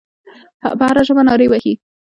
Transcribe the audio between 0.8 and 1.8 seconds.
هره ژبه نارې وهي.